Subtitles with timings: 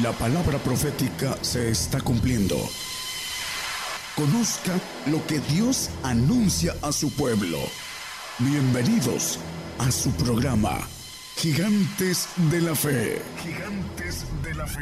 [0.00, 2.56] La palabra profética se está cumpliendo.
[4.16, 4.72] Conozca
[5.04, 7.58] lo que Dios anuncia a su pueblo.
[8.38, 9.38] Bienvenidos
[9.78, 10.78] a su programa,
[11.36, 13.20] Gigantes de la Fe.
[13.36, 14.80] Gigantes de la Fe.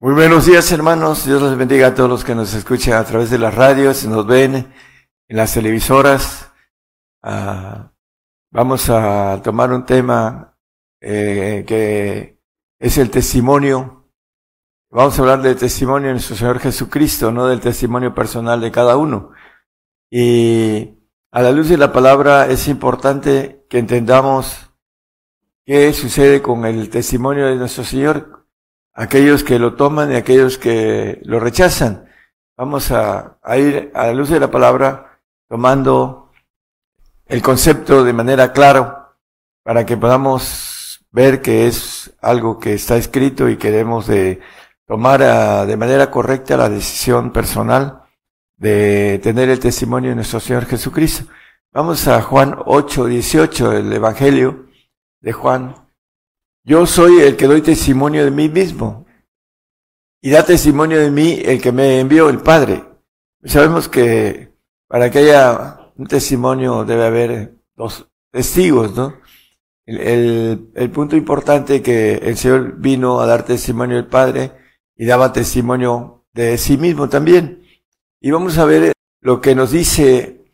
[0.00, 3.28] Muy buenos días hermanos, Dios les bendiga a todos los que nos escuchan a través
[3.28, 4.72] de las radios, nos ven
[5.28, 6.50] en las televisoras.
[7.22, 7.92] Ah,
[8.50, 10.55] vamos a tomar un tema
[11.08, 12.40] eh, que
[12.80, 14.10] es el testimonio.
[14.90, 18.96] Vamos a hablar del testimonio de nuestro Señor Jesucristo, no del testimonio personal de cada
[18.96, 19.30] uno.
[20.10, 20.98] Y
[21.30, 24.72] a la luz de la palabra es importante que entendamos
[25.64, 28.48] qué sucede con el testimonio de nuestro Señor,
[28.92, 32.08] aquellos que lo toman y aquellos que lo rechazan.
[32.56, 36.32] Vamos a, a ir a la luz de la palabra tomando
[37.26, 39.14] el concepto de manera clara
[39.62, 40.65] para que podamos
[41.16, 44.38] ver que es algo que está escrito y queremos de
[44.86, 48.02] tomar de manera correcta la decisión personal
[48.58, 51.24] de tener el testimonio de nuestro Señor Jesucristo.
[51.72, 54.66] Vamos a Juan 8, 18, el Evangelio
[55.22, 55.88] de Juan.
[56.64, 59.06] Yo soy el que doy testimonio de mí mismo
[60.20, 62.84] y da testimonio de mí el que me envió el Padre.
[63.42, 64.52] Sabemos que
[64.86, 69.14] para que haya un testimonio debe haber dos testigos, ¿no?
[69.86, 74.52] El, el, punto importante que el Señor vino a dar testimonio del Padre
[74.96, 77.62] y daba testimonio de sí mismo también.
[78.20, 80.52] Y vamos a ver lo que nos dice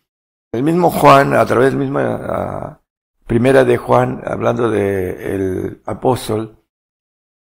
[0.52, 2.82] el mismo Juan a través de la misma
[3.26, 6.58] primera de Juan, hablando de el apóstol,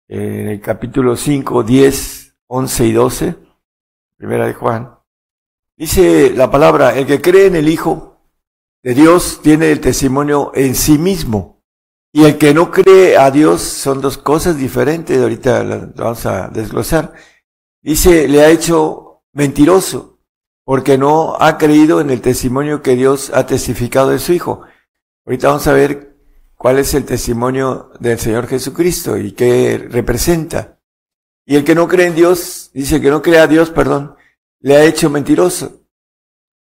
[0.07, 3.37] en el capítulo 5, 10, 11 y 12,
[4.17, 4.95] primera de Juan.
[5.77, 8.21] Dice la palabra, el que cree en el Hijo
[8.83, 11.60] de Dios tiene el testimonio en sí mismo.
[12.13, 16.49] Y el que no cree a Dios son dos cosas diferentes, ahorita las vamos a
[16.49, 17.13] desglosar.
[17.83, 20.19] Dice, le ha hecho mentiroso,
[20.65, 24.63] porque no ha creído en el testimonio que Dios ha testificado de su Hijo.
[25.25, 26.17] Ahorita vamos a ver
[26.57, 30.81] cuál es el testimonio del Señor Jesucristo y qué representa.
[31.47, 34.17] Y el que no cree en Dios, dice que no cree a Dios, perdón,
[34.61, 35.85] le ha hecho mentiroso,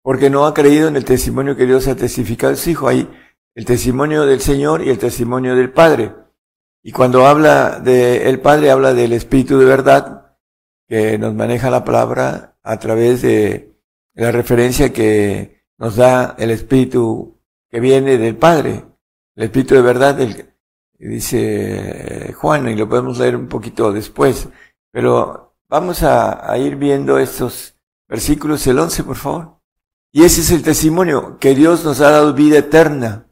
[0.01, 2.88] porque no ha creído en el testimonio que Dios ha testificado de su Hijo.
[2.88, 3.07] Ahí
[3.55, 6.13] el testimonio del Señor y el testimonio del Padre.
[6.83, 10.35] Y cuando habla del Padre, habla del Espíritu de verdad,
[10.88, 13.73] que nos maneja la palabra a través de
[14.13, 17.39] la referencia que nos da el Espíritu
[17.69, 18.85] que viene del Padre,
[19.35, 20.19] el Espíritu de verdad,
[20.99, 24.49] dice Juan, y lo podemos leer un poquito después,
[24.91, 27.75] pero vamos a, a ir viendo estos
[28.07, 29.59] versículos, el 11, por favor.
[30.11, 33.25] Y ese es el testimonio, que Dios nos ha dado vida eterna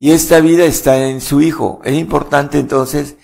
[0.00, 1.80] y esta vida está en su Hijo.
[1.84, 3.16] Es importante entonces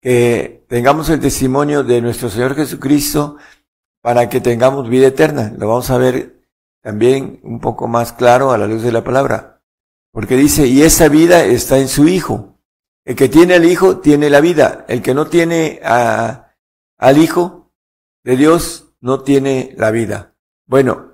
[0.00, 3.36] que tengamos el testimonio de nuestro Señor Jesucristo
[4.00, 5.52] para que tengamos vida eterna.
[5.56, 6.42] Lo vamos a ver
[6.80, 9.62] también un poco más claro a la luz de la palabra.
[10.12, 12.58] Porque dice, y esa vida está en su Hijo.
[13.04, 14.84] El que tiene al Hijo tiene la vida.
[14.88, 17.72] El que no tiene al Hijo
[18.24, 20.34] de Dios no tiene la vida.
[20.66, 21.11] Bueno,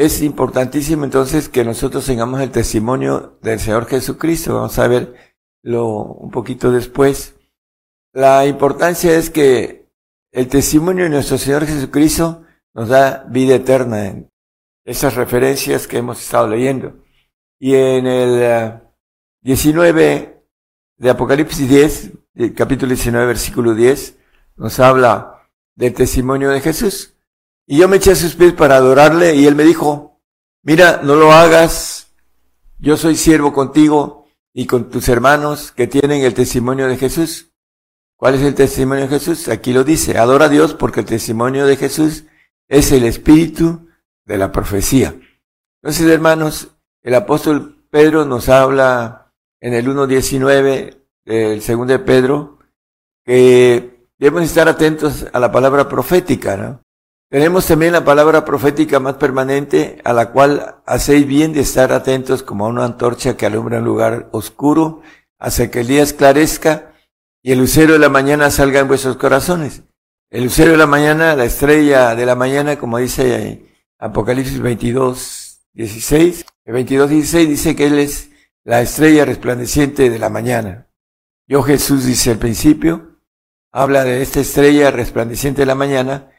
[0.00, 4.54] es importantísimo entonces que nosotros tengamos el testimonio del Señor Jesucristo.
[4.54, 7.36] Vamos a verlo un poquito después.
[8.14, 9.90] La importancia es que
[10.32, 14.30] el testimonio de nuestro Señor Jesucristo nos da vida eterna en
[14.86, 16.94] esas referencias que hemos estado leyendo.
[17.58, 18.80] Y en el
[19.42, 20.42] 19 eh,
[20.96, 24.16] de Apocalipsis 10, capítulo 19, versículo 10,
[24.56, 25.46] nos habla
[25.76, 27.09] del testimonio de Jesús.
[27.70, 30.20] Y yo me eché a sus pies para adorarle y él me dijo,
[30.64, 32.16] mira, no lo hagas,
[32.80, 37.52] yo soy siervo contigo y con tus hermanos que tienen el testimonio de Jesús.
[38.16, 39.46] ¿Cuál es el testimonio de Jesús?
[39.46, 42.24] Aquí lo dice, adora a Dios porque el testimonio de Jesús
[42.66, 43.88] es el espíritu
[44.24, 45.14] de la profecía.
[45.80, 52.58] Entonces, hermanos, el apóstol Pedro nos habla en el 1.19 del segundo de Pedro
[53.24, 56.82] que debemos estar atentos a la palabra profética, ¿no?
[57.30, 62.42] Tenemos también la palabra profética más permanente, a la cual hacéis bien de estar atentos
[62.42, 65.02] como a una antorcha que alumbra un lugar oscuro,
[65.38, 66.92] hasta que el día esclarezca
[67.40, 69.84] y el lucero de la mañana salga en vuestros corazones.
[70.28, 73.64] El lucero de la mañana, la estrella de la mañana, como dice
[74.00, 76.44] Apocalipsis 22, 16.
[76.64, 78.30] El 22, 16 dice que Él es
[78.64, 80.88] la estrella resplandeciente de la mañana.
[81.46, 83.20] Yo Jesús dice al principio,
[83.70, 86.29] habla de esta estrella resplandeciente de la mañana,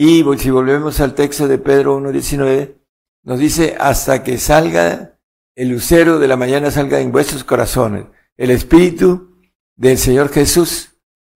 [0.00, 2.76] y si volvemos al texto de Pedro 1.19,
[3.24, 5.18] nos dice, hasta que salga
[5.56, 8.04] el lucero de la mañana salga en vuestros corazones,
[8.36, 9.40] el espíritu
[9.74, 10.90] del Señor Jesús.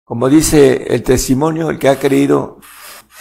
[0.05, 2.61] Como dice el testimonio, el que ha creído,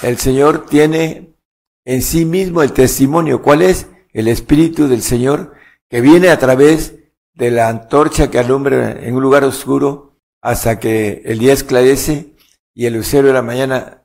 [0.01, 1.37] el Señor tiene
[1.85, 3.41] en sí mismo el testimonio.
[3.41, 3.87] ¿Cuál es?
[4.11, 5.53] El Espíritu del Señor
[5.89, 6.95] que viene a través
[7.33, 12.35] de la antorcha que alumbra en un lugar oscuro hasta que el día esclarece
[12.73, 13.98] y el lucero de la mañana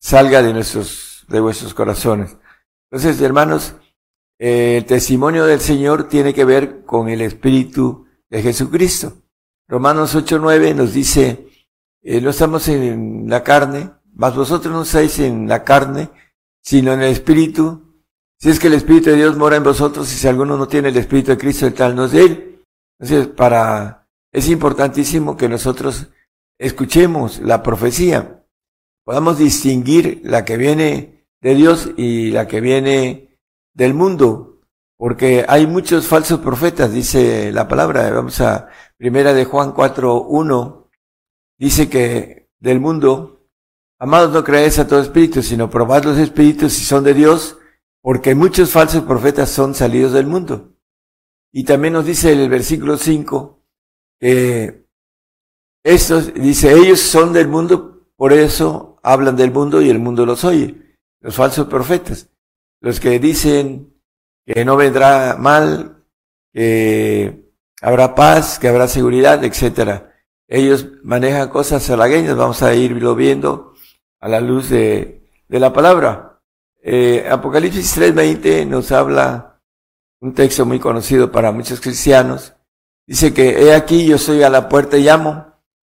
[0.00, 2.36] salga de nuestros, de vuestros corazones.
[2.90, 3.74] Entonces, hermanos,
[4.38, 9.22] eh, el testimonio del Señor tiene que ver con el Espíritu de Jesucristo.
[9.68, 11.46] Romanos 8.9 nos dice,
[12.02, 16.10] eh, no estamos en la carne, mas vosotros no estáis en la carne,
[16.62, 18.02] sino en el Espíritu.
[18.38, 20.88] Si es que el Espíritu de Dios mora en vosotros, y si alguno no tiene
[20.88, 22.64] el Espíritu de Cristo, el tal no es de él.
[22.98, 26.08] Entonces, para, es importantísimo que nosotros
[26.58, 28.39] escuchemos la profecía,
[29.04, 33.38] podamos distinguir la que viene de Dios y la que viene
[33.74, 34.60] del mundo,
[34.96, 38.10] porque hay muchos falsos profetas, dice la palabra.
[38.10, 40.90] Vamos a primera de Juan 4, 1,
[41.58, 43.46] dice que del mundo,
[43.98, 47.58] amados no creáis a todo espíritu, sino probad los espíritus si son de Dios,
[48.02, 50.74] porque muchos falsos profetas son salidos del mundo.
[51.52, 53.64] Y también nos dice el versículo 5
[54.20, 54.86] que
[55.82, 60.44] estos, dice, ellos son del mundo, por eso hablan del mundo y el mundo los
[60.44, 60.96] oye.
[61.20, 62.28] Los falsos profetas.
[62.80, 63.94] Los que dicen
[64.46, 66.04] que no vendrá mal,
[66.52, 67.50] que
[67.82, 70.14] habrá paz, que habrá seguridad, etcétera.
[70.48, 73.74] Ellos manejan cosas halagueñas, vamos a irlo viendo
[74.18, 76.40] a la luz de, de la palabra.
[76.82, 79.60] Eh, Apocalipsis 3.20 nos habla
[80.20, 82.54] un texto muy conocido para muchos cristianos.
[83.06, 85.49] Dice que he aquí yo soy a la puerta y llamo.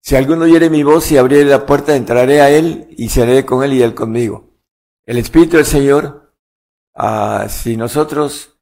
[0.06, 3.64] Si alguno oyere mi voz y abriere la puerta, entraré a él y seré con
[3.64, 4.55] él y él conmigo.
[5.05, 6.32] El Espíritu del Señor,
[6.94, 8.56] ah, si nosotros,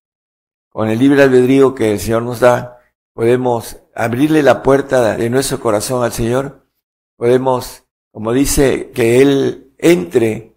[0.71, 2.79] con el libre albedrío que el Señor nos da,
[3.13, 6.67] podemos abrirle la puerta de nuestro corazón al Señor,
[7.15, 10.57] podemos, como dice, que Él entre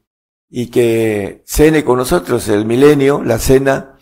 [0.50, 3.98] y que cene con nosotros el milenio, la cena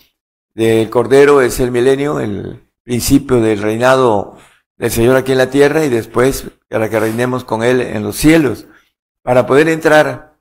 [0.53, 4.37] del Cordero es el milenio, el principio del reinado
[4.77, 8.15] del Señor aquí en la tierra y después para que reinemos con Él en los
[8.15, 8.67] cielos.
[9.21, 10.37] Para poder entrar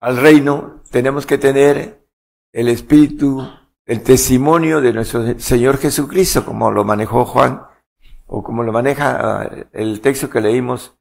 [0.00, 2.04] al reino tenemos que tener
[2.52, 3.48] el espíritu,
[3.86, 7.62] el testimonio de nuestro Señor Jesucristo, como lo manejó Juan,
[8.26, 10.96] o como lo maneja ah, el texto que leímos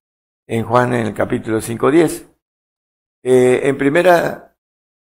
[0.48, 2.28] en Juan en el capítulo 5.10.
[3.24, 4.56] Eh, en primera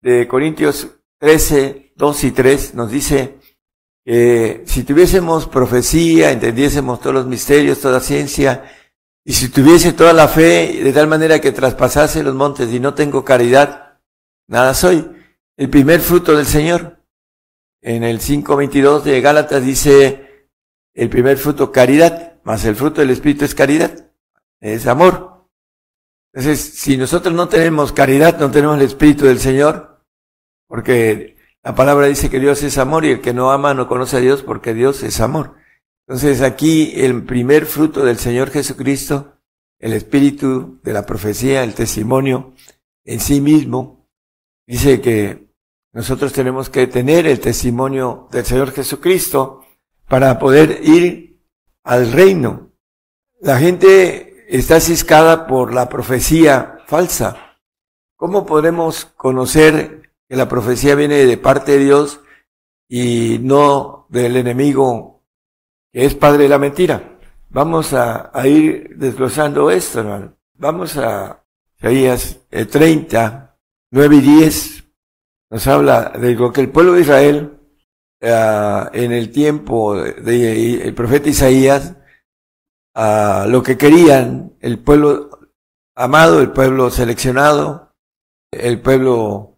[0.01, 3.39] de Corintios 13, 2 y 3 nos dice,
[4.05, 8.71] eh, si tuviésemos profecía, entendiésemos todos los misterios, toda ciencia,
[9.23, 12.93] y si tuviese toda la fe de tal manera que traspasase los montes y no
[12.93, 13.99] tengo caridad,
[14.47, 15.11] nada soy.
[15.57, 16.99] El primer fruto del Señor.
[17.81, 20.49] En el 5.22 de Gálatas dice
[20.93, 24.11] el primer fruto caridad, más el fruto del Espíritu es caridad,
[24.59, 25.47] es amor.
[26.33, 30.03] Entonces, si nosotros no tenemos caridad, no tenemos el Espíritu del Señor,
[30.67, 31.34] porque
[31.65, 34.19] la palabra dice que Dios es amor y el que no ama no conoce a
[34.19, 35.55] Dios porque Dios es amor.
[36.07, 39.39] Entonces aquí el primer fruto del Señor Jesucristo,
[39.79, 42.53] el espíritu de la profecía, el testimonio
[43.03, 44.07] en sí mismo,
[44.67, 45.49] dice que
[45.91, 49.65] nosotros tenemos que tener el testimonio del Señor Jesucristo
[50.07, 51.41] para poder ir
[51.83, 52.73] al reino.
[53.41, 57.57] La gente está ciscada por la profecía falsa.
[58.17, 62.21] ¿Cómo podemos conocer que la profecía viene de parte de Dios
[62.87, 65.23] y no del enemigo
[65.91, 67.17] que es padre de la mentira.
[67.49, 70.35] Vamos a, ir desglosando esto, hermano.
[70.55, 71.41] Vamos a
[71.77, 73.57] Isaías 30,
[73.91, 74.83] 9 y 10.
[75.51, 77.59] Nos habla de lo que el pueblo de Israel
[78.21, 81.95] uh, en el tiempo del de, profeta Isaías,
[83.47, 85.29] lo que querían, el pueblo
[85.95, 87.95] amado, el pueblo seleccionado,
[88.51, 89.54] el pueblo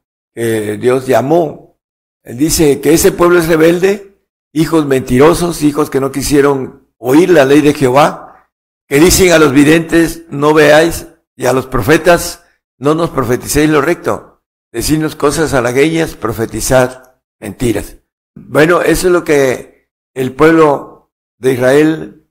[0.79, 1.79] Dios llamó.
[2.23, 4.19] Él dice que ese pueblo es rebelde,
[4.53, 8.49] hijos mentirosos, hijos que no quisieron oír la ley de Jehová,
[8.87, 12.43] que dicen a los videntes, no veáis, y a los profetas,
[12.77, 14.43] no nos profeticéis lo recto.
[14.71, 17.97] Decirnos cosas halagueñas, profetizad mentiras.
[18.35, 22.29] Bueno, eso es lo que el pueblo de Israel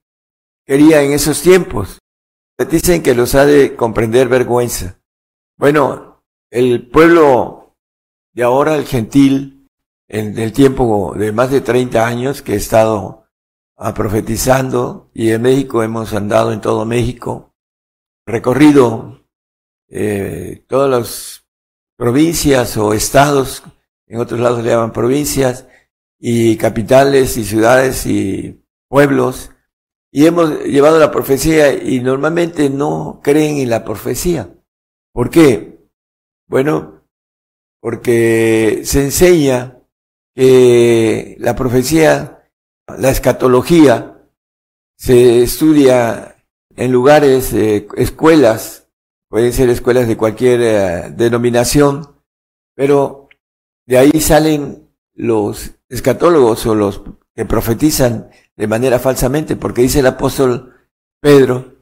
[0.64, 1.98] quería en esos tiempos.
[2.70, 5.00] Dicen que los ha de comprender vergüenza.
[5.58, 7.65] Bueno, el pueblo
[8.36, 9.66] y ahora el gentil,
[10.08, 13.24] en el tiempo de más de 30 años que he estado
[13.78, 17.54] ah, profetizando y en México hemos andado en todo México,
[18.26, 19.26] recorrido
[19.88, 21.46] eh, todas las
[21.96, 23.62] provincias o estados,
[24.06, 25.66] en otros lados le llaman provincias,
[26.18, 29.50] y capitales y ciudades y pueblos,
[30.12, 34.50] y hemos llevado la profecía y normalmente no creen en la profecía.
[35.12, 35.88] ¿Por qué?
[36.46, 36.95] Bueno,
[37.86, 39.78] porque se enseña
[40.34, 42.50] que la profecía,
[42.88, 44.26] la escatología,
[44.96, 46.34] se estudia
[46.74, 48.88] en lugares, eh, escuelas,
[49.28, 52.16] pueden ser escuelas de cualquier eh, denominación,
[52.74, 53.28] pero
[53.86, 57.02] de ahí salen los escatólogos o los
[57.36, 60.74] que profetizan de manera falsamente, porque dice el apóstol
[61.20, 61.76] Pedro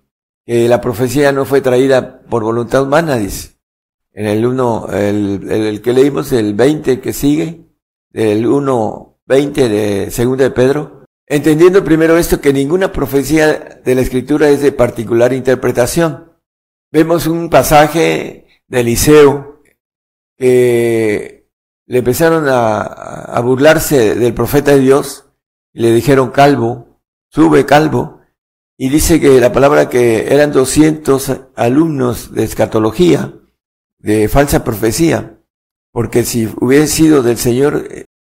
[0.44, 3.53] que la profecía no fue traída por voluntad humana, dice.
[4.16, 7.66] En el 1, el, el, que leímos, el 20 que sigue,
[8.12, 14.02] el 1, 20 de segunda de Pedro, entendiendo primero esto que ninguna profecía de la
[14.02, 16.32] escritura es de particular interpretación.
[16.92, 19.60] Vemos un pasaje de Eliseo
[20.38, 21.48] que
[21.86, 25.26] le empezaron a, a burlarse del profeta de Dios
[25.72, 28.20] y le dijeron calvo, sube calvo,
[28.76, 33.32] y dice que la palabra que eran 200 alumnos de escatología,
[34.04, 35.40] de falsa profecía,
[35.90, 37.88] porque si hubiese sido del Señor,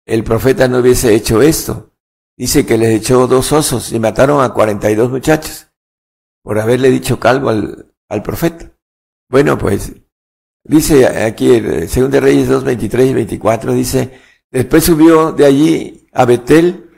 [0.05, 1.93] el profeta no hubiese hecho esto.
[2.37, 5.67] Dice que les echó dos osos y mataron a 42 muchachos
[6.43, 8.69] por haberle dicho calvo al, al profeta.
[9.29, 9.93] Bueno, pues
[10.65, 14.19] dice aquí 2 de Reyes 2, 23 y 24, dice,
[14.51, 16.89] después subió de allí a Betel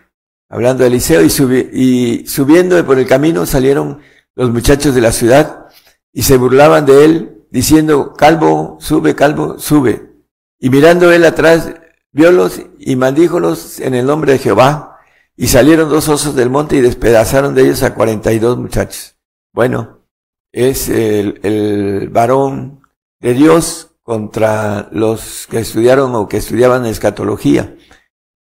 [0.50, 1.28] hablando de Eliseo, y,
[1.74, 4.02] y subiendo por el camino salieron
[4.34, 5.68] los muchachos de la ciudad
[6.12, 10.12] y se burlaban de él, diciendo, calvo, sube, calvo, sube.
[10.60, 11.72] Y mirando él atrás,
[12.12, 14.98] viólos y maldíjolos en el nombre de Jehová,
[15.38, 19.18] y salieron dos osos del monte y despedazaron de ellos a cuarenta y dos muchachos.
[19.54, 20.00] Bueno,
[20.52, 22.82] es el, el varón
[23.20, 27.76] de Dios contra los que estudiaron o que estudiaban escatología.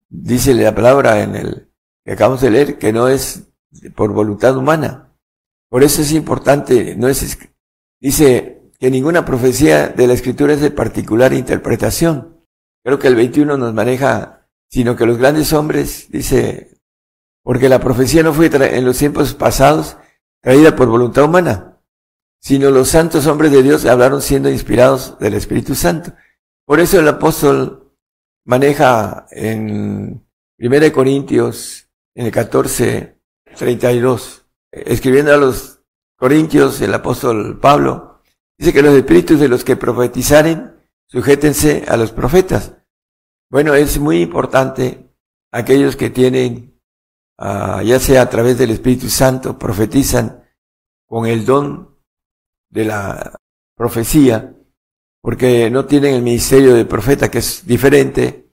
[0.08, 1.68] Dice la palabra en el
[2.02, 3.42] que acabamos de leer, que no es
[3.94, 5.12] por voluntad humana.
[5.68, 7.38] Por eso es importante, no es,
[8.00, 12.44] dice que ninguna profecía de la escritura es de particular interpretación.
[12.82, 16.80] Creo que el 21 nos maneja, sino que los grandes hombres, dice,
[17.44, 19.98] porque la profecía no fue en los tiempos pasados
[20.40, 21.80] traída por voluntad humana,
[22.40, 26.14] sino los santos hombres de Dios hablaron siendo inspirados del Espíritu Santo.
[26.66, 27.94] Por eso el apóstol
[28.44, 30.26] maneja en
[30.58, 33.16] 1 Corintios en el 14,
[33.56, 35.84] 32, escribiendo a los
[36.16, 38.11] Corintios, el apóstol Pablo,
[38.58, 42.76] dice que los espíritus de los que profetizaren, sujétense a los profetas.
[43.50, 45.14] Bueno, es muy importante
[45.52, 46.80] aquellos que tienen,
[47.38, 50.42] uh, ya sea a través del Espíritu Santo, profetizan
[51.06, 51.98] con el don
[52.70, 53.38] de la
[53.76, 54.56] profecía,
[55.20, 58.50] porque no tienen el ministerio de profeta, que es diferente,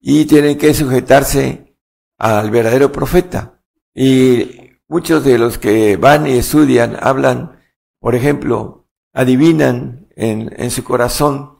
[0.00, 1.76] y tienen que sujetarse
[2.18, 3.62] al verdadero profeta.
[3.94, 7.62] Y muchos de los que van y estudian hablan,
[8.00, 8.81] por ejemplo,
[9.12, 11.58] adivinan en, en su corazón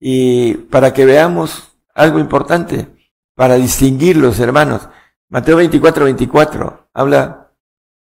[0.00, 2.88] y para que veamos algo importante,
[3.34, 4.88] para distinguir los hermanos.
[5.28, 7.52] Mateo 24, 24 habla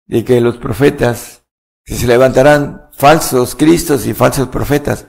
[0.06, 1.44] de que los profetas,
[1.84, 5.06] se levantarán falsos cristos y falsos profetas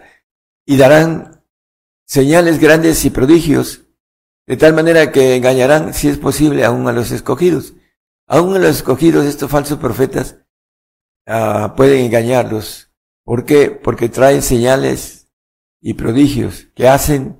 [0.65, 1.43] y darán
[2.05, 3.83] señales grandes y prodigios
[4.45, 7.73] de tal manera que engañarán, si es posible, aún a los escogidos.
[8.27, 10.37] Aún a los escogidos, estos falsos profetas
[11.27, 12.92] uh, pueden engañarlos.
[13.23, 13.71] ¿Por qué?
[13.71, 15.29] Porque traen señales
[15.81, 17.37] y prodigios que hacen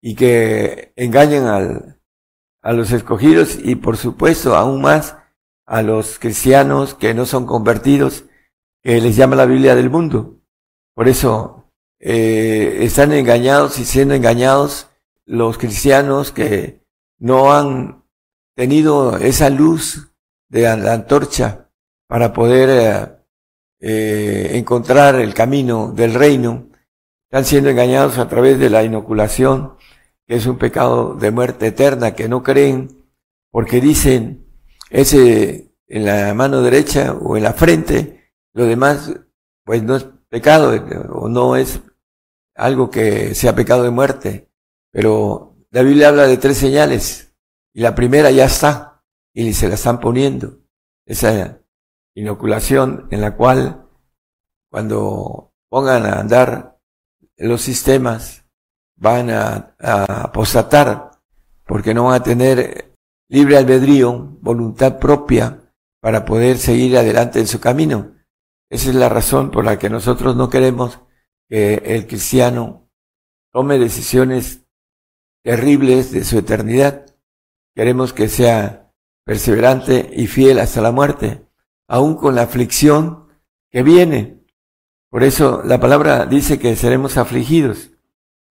[0.00, 2.00] y que engañan al,
[2.62, 5.16] a los escogidos y por supuesto aún más
[5.66, 8.24] a los cristianos que no son convertidos,
[8.82, 10.40] que les llama la Biblia del mundo.
[10.94, 14.90] Por eso eh, están engañados y siendo engañados
[15.26, 16.84] los cristianos que
[17.18, 18.04] no han
[18.54, 20.12] tenido esa luz
[20.48, 21.70] de la antorcha
[22.06, 23.13] para poder eh,
[23.86, 26.68] eh, encontrar el camino del reino,
[27.28, 29.76] están siendo engañados a través de la inoculación,
[30.26, 33.04] que es un pecado de muerte eterna, que no creen,
[33.50, 34.46] porque dicen
[34.88, 39.12] ese en la mano derecha o en la frente, lo demás
[39.64, 40.72] pues no es pecado
[41.10, 41.80] o no es
[42.54, 44.50] algo que sea pecado de muerte.
[44.92, 47.34] Pero la Biblia habla de tres señales
[47.74, 49.02] y la primera ya está
[49.34, 50.60] y se la están poniendo.
[51.04, 51.60] Esa
[52.14, 53.88] inoculación en la cual
[54.70, 56.78] cuando pongan a andar
[57.36, 58.44] los sistemas
[58.96, 61.10] van a, apostatar
[61.66, 62.94] porque no van a tener
[63.28, 68.14] libre albedrío, voluntad propia para poder seguir adelante en su camino.
[68.70, 71.00] Esa es la razón por la que nosotros no queremos
[71.48, 72.90] que el cristiano
[73.52, 74.66] tome decisiones
[75.42, 77.06] terribles de su eternidad.
[77.74, 78.92] Queremos que sea
[79.24, 81.46] perseverante y fiel hasta la muerte,
[81.88, 83.28] aún con la aflicción
[83.70, 84.44] que viene.
[85.10, 87.90] Por eso la palabra dice que seremos afligidos.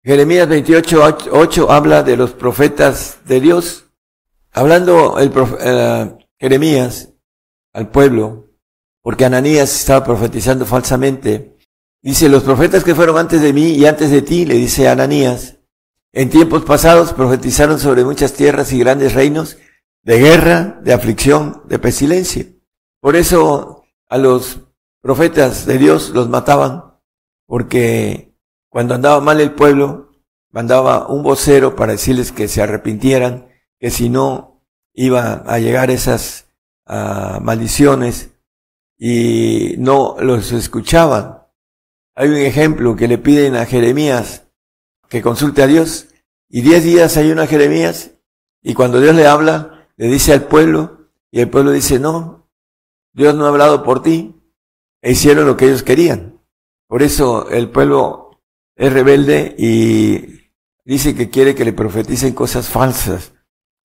[0.04, 3.86] Jeremías 28, 8 habla de los profetas de Dios.
[4.52, 7.10] Hablando el eh, Jeremías
[7.72, 8.50] al pueblo,
[9.00, 11.56] porque Ananías estaba profetizando falsamente.
[12.02, 15.58] Dice, los profetas que fueron antes de mí y antes de ti, le dice Ananías,
[16.12, 19.56] en tiempos pasados profetizaron sobre muchas tierras y grandes reinos
[20.02, 22.46] de guerra, de aflicción, de pestilencia.
[23.02, 24.60] Por eso a los
[25.00, 27.00] profetas de Dios los mataban,
[27.48, 30.12] porque cuando andaba mal el pueblo,
[30.50, 33.48] mandaba un vocero para decirles que se arrepintieran,
[33.80, 34.62] que si no
[34.94, 36.46] iba a llegar esas
[36.86, 38.36] ah, maldiciones
[38.96, 41.42] y no los escuchaban.
[42.14, 44.46] Hay un ejemplo que le piden a Jeremías
[45.08, 46.06] que consulte a Dios
[46.48, 48.12] y diez días hay una Jeremías
[48.62, 52.41] y cuando Dios le habla, le dice al pueblo y el pueblo dice, no,
[53.12, 54.34] Dios no ha hablado por ti
[55.02, 56.40] e hicieron lo que ellos querían.
[56.88, 58.40] Por eso el pueblo
[58.76, 60.50] es rebelde y
[60.84, 63.32] dice que quiere que le profeticen cosas falsas,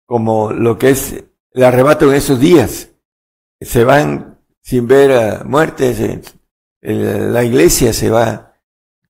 [0.05, 2.89] como lo que es el arrebato en esos días.
[3.59, 6.37] Se van sin ver muertes,
[6.81, 8.53] la iglesia se va,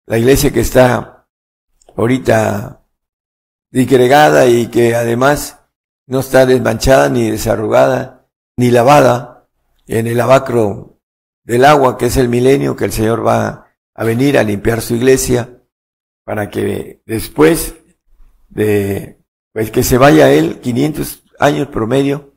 [0.05, 1.27] la iglesia que está
[1.95, 2.85] ahorita
[3.71, 5.59] disgregada y que además
[6.05, 9.36] no está desmanchada ni desarrugada ni lavada
[9.87, 10.99] en el lavacro
[11.43, 14.95] del agua que es el milenio que el Señor va a venir a limpiar su
[14.95, 15.61] iglesia
[16.23, 17.75] para que después
[18.49, 19.19] de
[19.53, 22.35] pues que se vaya él 500 años promedio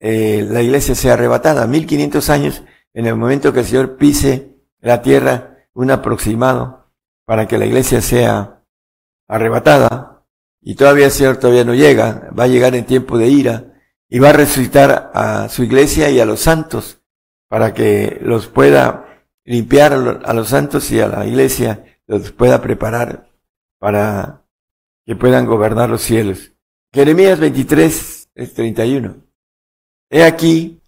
[0.00, 2.62] eh, la iglesia sea arrebatada 1500 años
[2.94, 6.90] en el momento que el Señor pise la tierra, un aproximado
[7.24, 8.64] para que la iglesia sea
[9.28, 10.24] arrebatada.
[10.60, 13.67] Y todavía el Señor todavía no llega, va a llegar en tiempo de ira
[14.08, 17.00] y va a resucitar a su iglesia y a los santos
[17.48, 23.30] para que los pueda limpiar a los santos y a la iglesia, los pueda preparar
[23.78, 24.44] para
[25.06, 26.52] que puedan gobernar los cielos.
[26.92, 29.16] Jeremías 23, 31.
[30.10, 30.82] He aquí,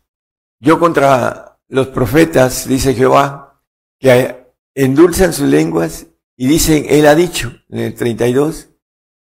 [0.60, 3.62] yo contra los profetas, dice Jehová,
[3.98, 8.70] que endulzan sus lenguas y dicen, Él ha dicho, en el 32,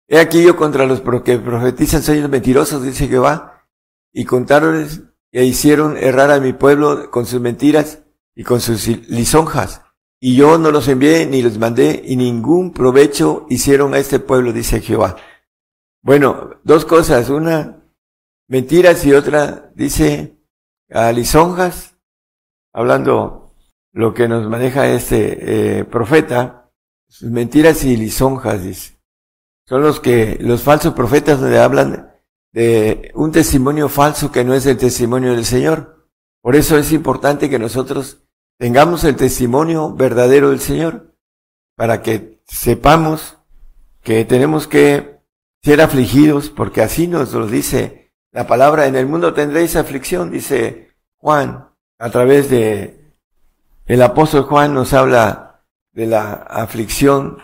[0.07, 3.56] he aquí yo contra los que profetizan soy los mentirosos, dice Jehová,
[4.13, 4.87] y contaron
[5.31, 8.03] e hicieron errar a mi pueblo con sus mentiras
[8.35, 9.81] y con sus lisonjas.
[10.19, 14.51] Y yo no los envié ni los mandé y ningún provecho hicieron a este pueblo,
[14.51, 15.17] dice Jehová.
[16.01, 17.83] Bueno, dos cosas, una
[18.47, 20.39] mentiras y otra dice
[20.89, 21.97] a lisonjas
[22.73, 23.55] hablando
[23.91, 26.71] lo que nos maneja este eh, profeta,
[27.07, 28.97] sus mentiras y lisonjas, dice.
[29.65, 32.06] Son los que, los falsos profetas le hablan
[32.57, 36.07] de un testimonio falso que no es el testimonio del Señor.
[36.41, 38.23] Por eso es importante que nosotros
[38.57, 41.13] tengamos el testimonio verdadero del Señor,
[41.75, 43.37] para que sepamos
[44.01, 45.19] que tenemos que
[45.61, 50.95] ser afligidos, porque así nos lo dice la palabra, en el mundo tendréis aflicción, dice
[51.17, 53.13] Juan a través de
[53.85, 57.37] el apóstol Juan nos habla de la aflicción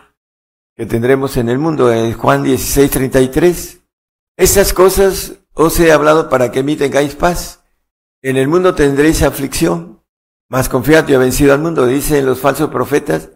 [0.75, 3.82] que tendremos en el mundo, en Juan 16, 33.
[4.37, 7.63] Estas cosas os he hablado para que mí tengáis paz.
[8.21, 10.03] En el mundo tendréis aflicción,
[10.49, 11.85] mas confiad, yo he vencido al mundo.
[11.85, 13.29] Dicen los falsos profetas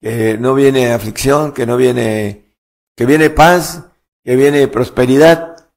[0.00, 2.54] que no viene aflicción, que no viene,
[2.96, 3.90] que viene paz,
[4.22, 5.72] que viene prosperidad,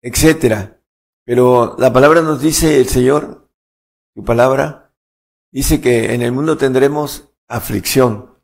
[0.00, 0.80] etcétera.
[1.24, 3.50] Pero la palabra nos dice el Señor
[4.14, 4.94] su palabra,
[5.52, 8.38] dice que en el mundo tendremos aflicción,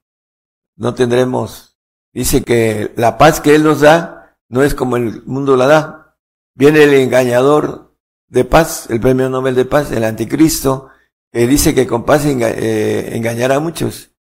[0.76, 1.78] no tendremos,
[2.12, 6.16] dice que la paz que Él nos da no es como el mundo la da.
[6.54, 7.96] Viene el engañador
[8.28, 10.88] de paz, el premio Nobel de paz, el anticristo,
[11.32, 14.14] que dice que con paz eh, engañará a muchos.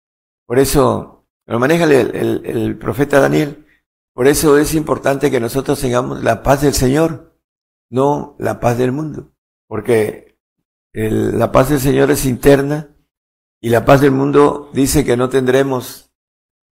[0.46, 3.66] Por eso lo maneja el, el profeta Daniel.
[4.14, 7.36] Por eso es importante que nosotros tengamos la paz del Señor,
[7.88, 9.32] no la paz del mundo.
[9.66, 10.38] Porque
[10.92, 12.96] la paz del Señor es interna
[13.60, 16.12] y la paz del mundo dice que no tendremos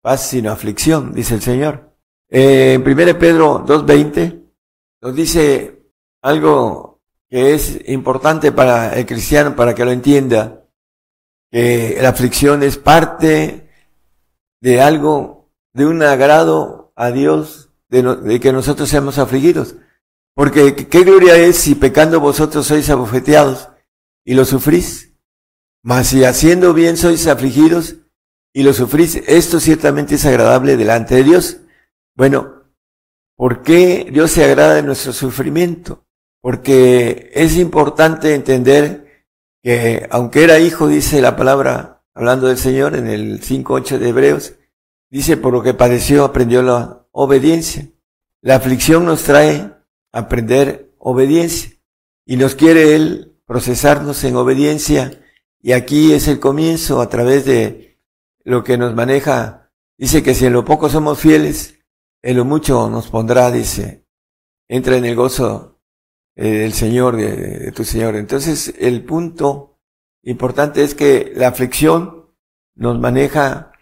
[0.01, 1.92] paz sino aflicción, dice el Señor.
[2.35, 4.41] Eh, en 1 Pedro 2.20
[5.03, 5.83] nos dice
[6.23, 10.65] algo que es importante para el cristiano, para que lo entienda,
[11.51, 13.69] que la aflicción es parte
[14.61, 19.75] de algo, de un agrado a Dios, de, de que nosotros seamos afligidos.
[20.33, 23.69] Porque qué gloria es si pecando vosotros sois abofeteados
[24.25, 25.13] y lo sufrís.
[25.83, 27.97] Mas si haciendo bien sois afligidos
[28.53, 31.57] y lo sufrís, esto ciertamente es agradable delante de Dios.
[32.15, 32.71] Bueno,
[33.35, 36.05] ¿por qué Dios se agrada de nuestro sufrimiento?
[36.41, 39.25] Porque es importante entender
[39.63, 44.55] que aunque era hijo, dice la palabra, hablando del Señor en el 5.8 de Hebreos,
[45.09, 47.89] dice, por lo que padeció, aprendió la obediencia.
[48.41, 49.73] La aflicción nos trae
[50.11, 51.71] aprender obediencia
[52.25, 55.19] y nos quiere Él procesarnos en obediencia
[55.61, 57.99] y aquí es el comienzo a través de
[58.43, 59.71] lo que nos maneja.
[59.97, 61.82] Dice que si en lo poco somos fieles,
[62.23, 64.07] en lo mucho nos pondrá, dice,
[64.69, 65.81] entra en el gozo
[66.35, 68.15] eh, del Señor, de, tu Señor.
[68.15, 69.77] Entonces, el punto
[70.23, 72.33] importante es que la aflicción
[72.75, 73.73] nos maneja,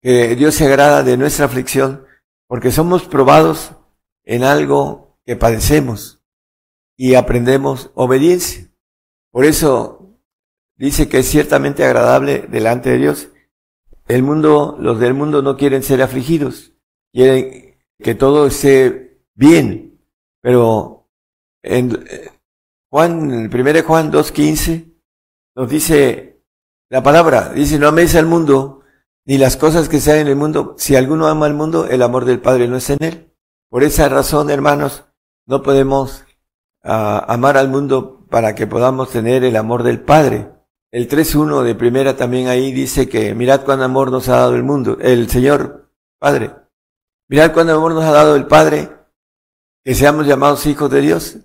[0.00, 2.06] que Dios se agrada de nuestra aflicción,
[2.46, 3.72] porque somos probados
[4.24, 6.22] en algo que padecemos
[6.96, 8.70] y aprendemos obediencia.
[9.32, 10.20] Por eso
[10.76, 13.28] dice que es ciertamente agradable delante de Dios.
[14.06, 16.74] El mundo, los del mundo no quieren ser afligidos,
[17.12, 17.71] quieren
[18.02, 20.00] que todo esté bien.
[20.40, 21.08] Pero
[21.62, 22.04] en
[22.90, 24.92] Juan, el 1 Juan 2.15
[25.54, 26.32] nos dice
[26.90, 28.82] la palabra, dice, no améis al mundo,
[29.24, 30.74] ni las cosas que sean en el mundo.
[30.76, 33.32] Si alguno ama al mundo, el amor del Padre no es en él.
[33.70, 35.04] Por esa razón, hermanos,
[35.46, 36.24] no podemos
[36.82, 40.50] ah, amar al mundo para que podamos tener el amor del Padre.
[40.90, 44.62] El 3.1 de primera también ahí dice que mirad cuán amor nos ha dado el
[44.62, 46.50] mundo, el Señor Padre.
[47.32, 48.90] Mirad cuán amor nos ha dado el Padre,
[49.82, 51.38] que seamos llamados hijos de Dios.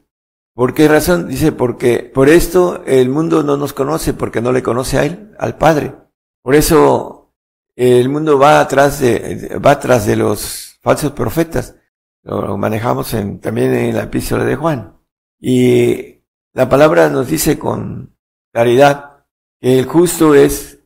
[0.54, 1.30] ¿Por qué razón?
[1.30, 5.34] Dice, porque por esto el mundo no nos conoce, porque no le conoce a Él,
[5.40, 5.96] al Padre.
[6.42, 7.34] Por eso
[7.74, 11.78] el mundo va atrás de, va atrás de los falsos profetas.
[12.22, 15.00] Lo manejamos en, también en la epístola de Juan.
[15.40, 16.22] Y
[16.52, 18.14] la palabra nos dice con
[18.52, 19.24] claridad
[19.62, 20.80] el justo es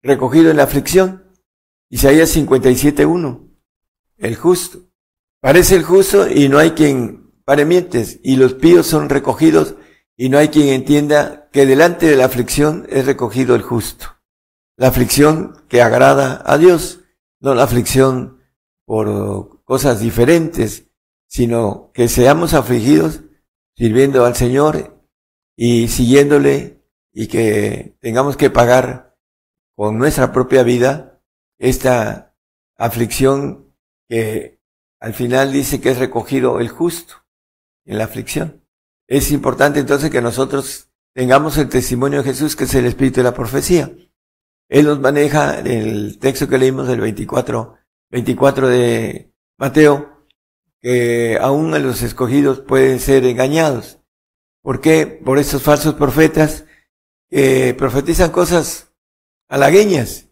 [0.00, 1.24] recogido en la aflicción.
[1.90, 3.53] Isaías 57.1.
[4.16, 4.80] El justo.
[5.40, 8.20] Parece el justo y no hay quien pare mientes.
[8.22, 9.74] Y los píos son recogidos
[10.16, 14.06] y no hay quien entienda que delante de la aflicción es recogido el justo.
[14.76, 17.00] La aflicción que agrada a Dios,
[17.40, 18.40] no la aflicción
[18.86, 20.90] por cosas diferentes,
[21.26, 23.22] sino que seamos afligidos
[23.76, 25.04] sirviendo al Señor
[25.56, 29.16] y siguiéndole y que tengamos que pagar
[29.76, 31.20] con nuestra propia vida
[31.58, 32.36] esta
[32.76, 33.63] aflicción
[34.08, 34.60] que
[35.00, 37.24] al final dice que es recogido el justo
[37.84, 38.64] en la aflicción.
[39.06, 43.24] Es importante entonces que nosotros tengamos el testimonio de Jesús, que es el espíritu de
[43.24, 43.92] la profecía.
[44.68, 47.76] Él nos maneja el texto que leímos del 24,
[48.10, 50.26] 24 de Mateo,
[50.80, 54.00] que aún a los escogidos pueden ser engañados.
[54.62, 55.06] ¿Por qué?
[55.06, 56.64] Por estos falsos profetas
[57.30, 58.92] eh, profetizan cosas
[59.48, 60.30] halagueñas.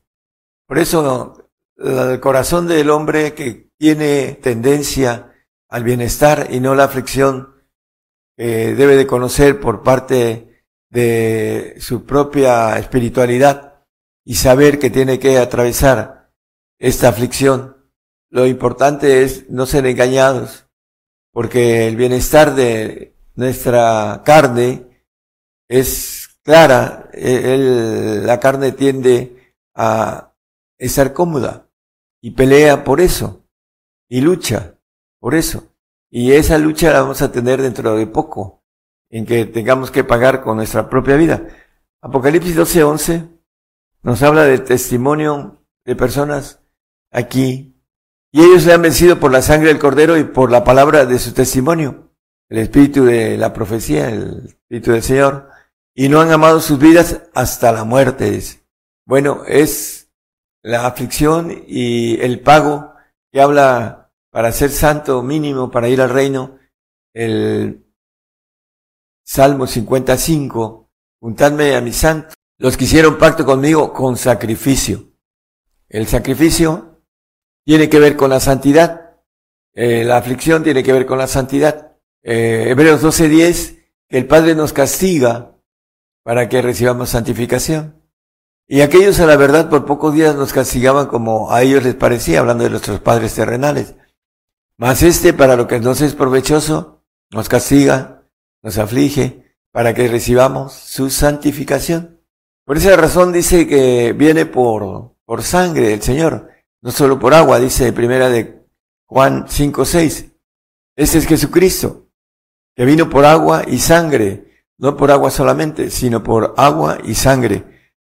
[0.67, 1.42] Por eso
[1.77, 5.35] el corazón del hombre que tiene tendencia
[5.69, 7.55] al bienestar y no la aflicción,
[8.37, 13.73] debe de conocer por parte de su propia espiritualidad
[14.25, 16.31] y saber que tiene que atravesar
[16.79, 17.77] esta aflicción.
[18.31, 20.67] Lo importante es no ser engañados,
[21.33, 25.07] porque el bienestar de nuestra carne
[25.69, 30.32] es clara, eh, la carne tiende a
[30.87, 31.69] estar cómoda
[32.21, 33.47] y pelea por eso
[34.09, 34.79] y lucha
[35.21, 35.75] por eso.
[36.11, 38.63] Y esa lucha la vamos a tener dentro de poco,
[39.09, 41.47] en que tengamos que pagar con nuestra propia vida.
[42.01, 43.29] Apocalipsis 12:11
[44.03, 46.61] nos habla del testimonio de personas
[47.11, 47.81] aquí.
[48.33, 51.19] Y ellos le han vencido por la sangre del cordero y por la palabra de
[51.19, 52.11] su testimonio.
[52.49, 55.49] El espíritu de la profecía, el espíritu del Señor
[55.95, 58.41] y no han amado sus vidas hasta la muerte.
[59.05, 60.02] Bueno, es
[60.63, 62.95] la aflicción y el pago
[63.33, 66.59] que habla para ser santo mínimo, para ir al reino,
[67.13, 67.85] el
[69.25, 75.13] Salmo 55, juntadme a mis santos, los que hicieron pacto conmigo con sacrificio.
[75.89, 77.03] El sacrificio
[77.65, 79.21] tiene que ver con la santidad,
[79.75, 81.97] eh, la aflicción tiene que ver con la santidad.
[82.23, 85.57] Eh, Hebreos 12:10, que el Padre nos castiga
[86.23, 88.02] para que recibamos santificación.
[88.73, 92.41] Y aquellos a la verdad por pocos días nos castigaban como a ellos les parecía,
[92.41, 93.97] hablando de nuestros padres terrenales.
[94.79, 98.25] Mas este, para lo que nos es provechoso, nos castiga,
[98.63, 102.23] nos aflige, para que recibamos su santificación.
[102.65, 106.49] Por esa razón dice que viene por, por sangre el Señor,
[106.81, 108.65] no solo por agua, dice primera de
[109.05, 110.33] Juan 5, 6.
[110.97, 112.07] Este es Jesucristo,
[112.75, 117.72] que vino por agua y sangre, no por agua solamente, sino por agua y sangre.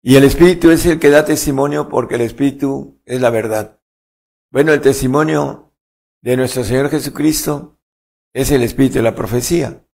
[0.08, 3.82] Y el Espíritu es el que da testimonio porque el Espíritu es la verdad.
[4.50, 5.74] Bueno, el testimonio
[6.22, 7.78] de nuestro Señor Jesucristo
[8.32, 9.86] es el Espíritu de la profecía.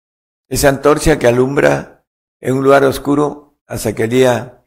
[0.50, 2.04] Esa antorcha que alumbra
[2.42, 4.62] en un lugar oscuro hasta que el día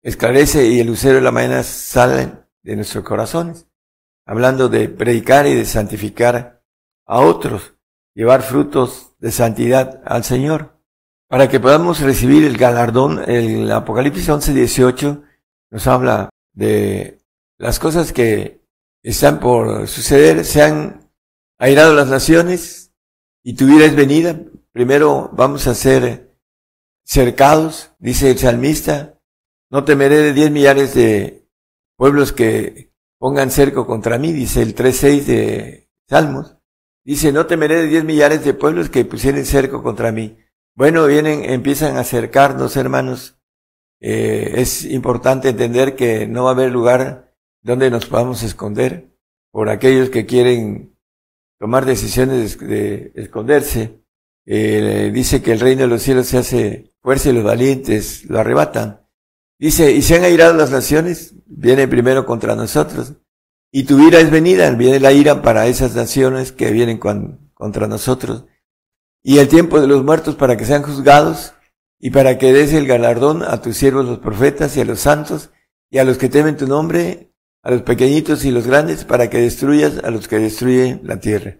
[0.00, 3.66] esclarece y el lucero de la mañana salen de nuestros corazones.
[4.24, 6.64] Hablando de predicar y de santificar
[7.04, 7.74] a otros,
[8.14, 10.77] llevar frutos de santidad al Señor,
[11.28, 13.22] para que podamos recibir el galardón.
[13.30, 15.22] El Apocalipsis 11, 18
[15.70, 17.18] nos habla de
[17.58, 18.62] las cosas que
[19.02, 21.10] están por suceder, se han
[21.58, 22.92] airado las naciones
[23.44, 24.40] y tu vida es venida.
[24.72, 26.36] Primero vamos a ser
[27.04, 29.18] cercados, dice el salmista,
[29.70, 31.46] no temeré de diez millares de
[31.96, 36.56] pueblos que pongan cerco contra mí, dice el 3.6 de Salmos.
[37.04, 40.36] Dice, no temeré de diez millares de pueblos que pusieren cerco contra mí.
[40.78, 43.36] Bueno, vienen, empiezan a acercarnos, hermanos.
[44.00, 49.12] Eh, es importante entender que no va a haber lugar donde nos podamos esconder
[49.50, 50.96] por aquellos que quieren
[51.58, 54.04] tomar decisiones de, esconderse.
[54.46, 58.38] Eh, dice que el reino de los cielos se hace fuerza y los valientes lo
[58.38, 59.04] arrebatan.
[59.58, 63.14] Dice, y se han airado las naciones, viene primero contra nosotros.
[63.72, 68.44] Y tu ira es venida, viene la ira para esas naciones que vienen contra nosotros.
[69.22, 71.54] Y el tiempo de los muertos para que sean juzgados
[71.98, 75.50] y para que des el galardón a tus siervos los profetas y a los santos
[75.90, 79.38] y a los que temen tu nombre, a los pequeñitos y los grandes, para que
[79.38, 81.56] destruyas a los que destruyen la tierra.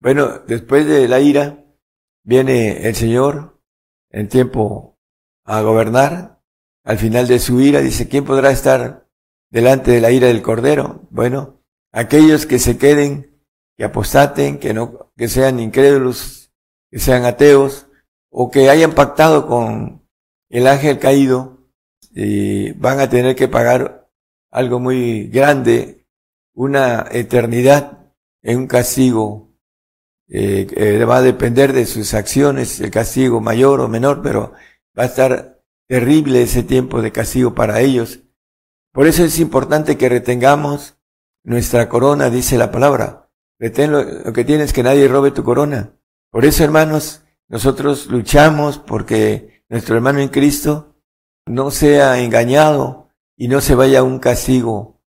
[0.00, 1.64] Bueno, después de la ira,
[2.22, 3.60] viene el Señor
[4.10, 4.98] en tiempo
[5.44, 6.42] a gobernar.
[6.84, 9.08] Al final de su ira dice, ¿quién podrá estar
[9.50, 11.06] delante de la ira del Cordero?
[11.10, 11.62] Bueno,
[11.92, 13.40] aquellos que se queden,
[13.76, 16.43] que apostaten, que no, que sean incrédulos,
[16.94, 17.88] que sean ateos,
[18.30, 20.06] o que hayan pactado con
[20.48, 21.66] el ángel caído,
[22.12, 24.08] y van a tener que pagar
[24.52, 26.06] algo muy grande,
[26.54, 29.56] una eternidad en un castigo
[30.28, 34.52] eh, va a depender de sus acciones, el castigo mayor o menor, pero
[34.96, 38.20] va a estar terrible ese tiempo de castigo para ellos.
[38.92, 40.96] Por eso es importante que retengamos
[41.42, 43.32] nuestra corona, dice la palabra.
[43.58, 45.98] Retén lo, que tienes, que nadie robe tu corona.
[46.34, 50.96] Por eso, hermanos, nosotros luchamos porque nuestro hermano en Cristo
[51.46, 55.00] no sea engañado y no se vaya a un castigo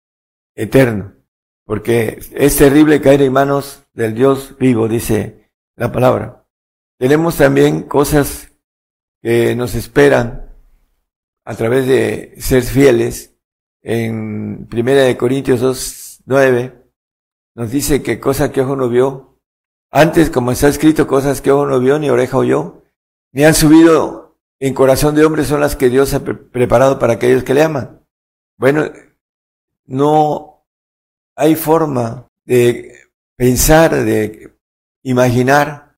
[0.54, 1.16] eterno.
[1.66, 6.46] Porque es terrible caer en manos del Dios vivo, dice la palabra.
[7.00, 8.52] Tenemos también cosas
[9.24, 10.54] que nos esperan
[11.44, 13.36] a través de ser fieles.
[13.82, 16.86] En Primera de Corintios 2, 9,
[17.56, 19.35] nos dice que cosa que ojo no vio,
[19.96, 22.84] antes como está escrito, cosas que ojo no vio, ni oreja oyó,
[23.32, 27.46] ni han subido en corazón de hombre son las que Dios ha preparado para aquellos
[27.46, 28.06] que le aman.
[28.58, 28.92] Bueno,
[29.86, 30.66] no
[31.38, 32.94] hay forma de
[33.38, 34.58] pensar, de
[35.02, 35.96] imaginar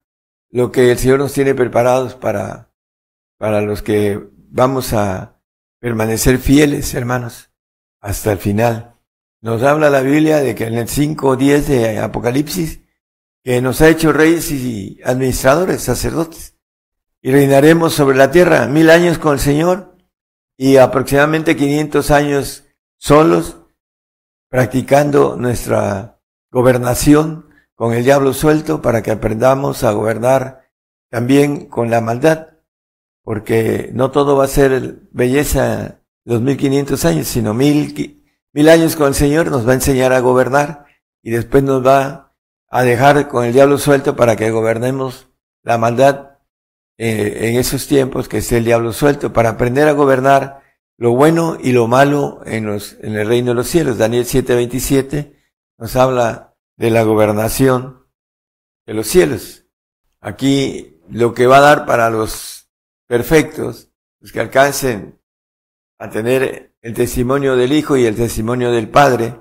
[0.52, 2.70] lo que el Señor nos tiene preparados para,
[3.40, 5.42] para los que vamos a
[5.80, 7.50] permanecer fieles, hermanos,
[8.00, 8.94] hasta el final.
[9.42, 12.82] Nos habla la Biblia de que en el 5.10 de Apocalipsis,
[13.48, 16.58] que nos ha hecho reyes y administradores, sacerdotes,
[17.22, 19.96] y reinaremos sobre la tierra mil años con el Señor
[20.58, 22.66] y aproximadamente 500 años
[22.98, 23.62] solos,
[24.50, 26.20] practicando nuestra
[26.52, 30.70] gobernación con el diablo suelto para que aprendamos a gobernar
[31.10, 32.50] también con la maldad,
[33.24, 38.98] porque no todo va a ser belleza los mil quinientos años, sino mil, mil años
[38.98, 40.86] con el Señor nos va a enseñar a gobernar
[41.24, 42.27] y después nos va
[42.70, 45.30] a dejar con el diablo suelto para que gobernemos
[45.64, 46.38] la maldad
[46.98, 50.62] eh, en esos tiempos que esté el diablo suelto, para aprender a gobernar
[50.98, 53.98] lo bueno y lo malo en, los, en el reino de los cielos.
[53.98, 55.36] Daniel 7:27
[55.78, 58.08] nos habla de la gobernación
[58.86, 59.66] de los cielos.
[60.22, 62.70] Aquí lo que va a dar para los
[63.08, 65.22] perfectos, los que alcancen
[66.00, 69.40] a tener el testimonio del Hijo y el testimonio del Padre,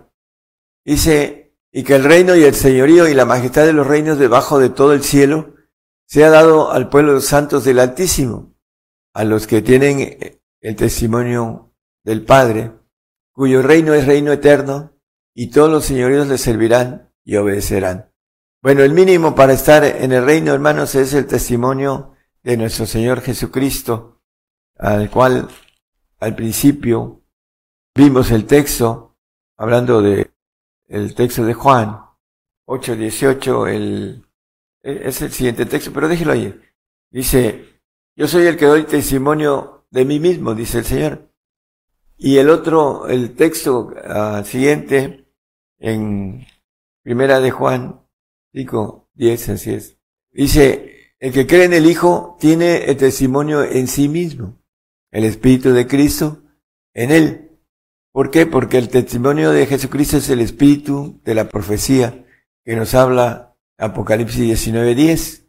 [0.84, 1.45] dice,
[1.76, 4.70] y que el reino y el señorío y la majestad de los reinos debajo de
[4.70, 5.56] todo el cielo
[6.06, 8.56] sea dado al pueblo de los santos del Altísimo,
[9.12, 12.72] a los que tienen el testimonio del Padre,
[13.30, 14.98] cuyo reino es reino eterno,
[15.34, 18.10] y todos los señoríos le servirán y obedecerán.
[18.62, 23.20] Bueno, el mínimo para estar en el reino, hermanos, es el testimonio de nuestro Señor
[23.20, 24.22] Jesucristo,
[24.78, 25.46] al cual
[26.20, 27.22] al principio
[27.94, 29.18] vimos el texto,
[29.58, 30.35] hablando de
[30.88, 32.00] el texto de Juan
[32.66, 34.26] 8:18, el,
[34.82, 36.60] es el siguiente texto, pero déjelo ahí.
[37.10, 37.80] Dice,
[38.16, 41.32] yo soy el que doy testimonio de mí mismo, dice el Señor.
[42.16, 45.26] Y el otro, el texto uh, siguiente,
[45.78, 46.46] en
[47.02, 48.00] Primera de Juan
[48.52, 49.98] 5, 10, así es.
[50.32, 54.58] Dice, el que cree en el Hijo tiene el testimonio en sí mismo.
[55.10, 56.42] el Espíritu de Cristo
[56.92, 57.45] en él.
[58.16, 58.46] ¿Por qué?
[58.46, 62.24] Porque el testimonio de Jesucristo es el espíritu de la profecía
[62.64, 65.44] que nos habla Apocalipsis 19:10.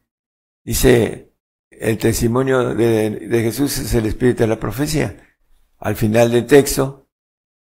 [0.66, 1.34] Dice,
[1.70, 5.16] el testimonio de, de, Jesús es el espíritu de la profecía.
[5.78, 7.08] Al final del texto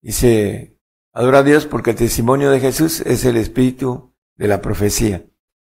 [0.02, 0.80] dice,
[1.12, 5.26] adora a Dios porque el testimonio de Jesús es el espíritu de la profecía.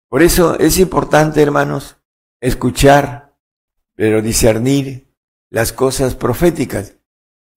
[0.09, 1.99] Por eso es importante, hermanos,
[2.41, 3.37] escuchar,
[3.95, 5.15] pero discernir
[5.49, 6.97] las cosas proféticas.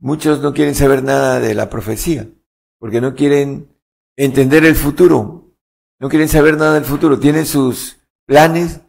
[0.05, 2.29] Muchos no quieren saber nada de la profecía,
[2.77, 3.75] porque no quieren
[4.15, 5.57] entender el futuro,
[5.99, 8.81] no quieren saber nada del futuro, tienen sus planes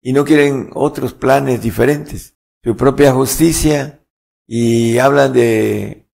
[0.00, 4.06] y no quieren otros planes diferentes, su propia justicia
[4.46, 6.08] y hablan de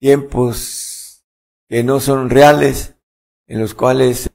[0.00, 1.22] tiempos
[1.68, 2.96] que no son reales,
[3.46, 4.30] en los cuales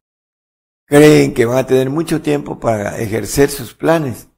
[0.85, 4.29] creen que van a tener mucho tiempo para ejercer sus planes.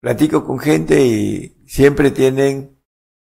[0.00, 2.79] Platico con gente y siempre tienen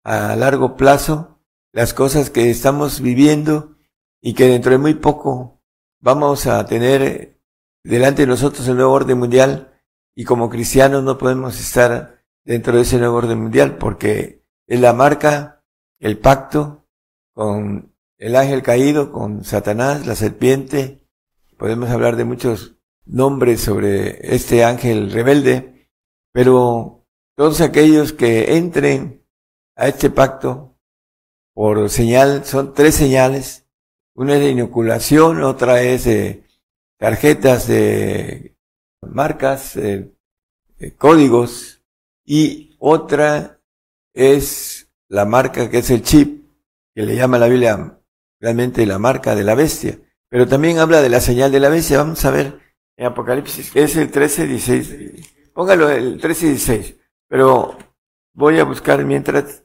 [0.06, 1.40] a largo plazo
[1.74, 3.76] las cosas que estamos viviendo
[4.22, 5.62] y que dentro de muy poco
[6.00, 7.42] vamos a tener
[7.84, 9.82] delante de nosotros el nuevo orden mundial
[10.16, 14.94] y como cristianos no podemos estar dentro de ese nuevo orden mundial porque es la
[14.94, 15.64] marca,
[16.00, 16.88] el pacto
[17.34, 21.06] con el ángel caído, con Satanás, la serpiente.
[21.58, 25.90] Podemos hablar de muchos nombres sobre este ángel rebelde,
[26.32, 29.25] pero todos aquellos que entren
[29.76, 30.76] a este pacto
[31.54, 33.66] por señal, son tres señales.
[34.14, 36.44] Una es de inoculación, otra es de
[36.98, 38.58] tarjetas de
[39.02, 39.78] marcas,
[40.98, 41.82] códigos,
[42.26, 43.62] y otra
[44.14, 46.46] es la marca que es el chip,
[46.94, 48.00] que le llama la Biblia
[48.40, 50.00] realmente la marca de la bestia.
[50.30, 52.00] Pero también habla de la señal de la bestia.
[52.00, 52.60] Vamos a ver
[52.98, 55.52] en Apocalipsis, es el 13, 16.
[55.54, 56.96] Póngalo el 13 y 16.
[57.28, 57.78] Pero
[58.34, 59.65] voy a buscar mientras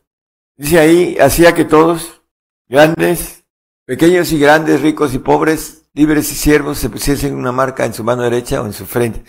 [0.61, 2.23] Dice ahí, hacía que todos,
[2.68, 3.46] grandes,
[3.87, 8.05] pequeños y grandes, ricos y pobres, libres y siervos, se pusiesen una marca en su
[8.05, 9.25] mano derecha o en su frente.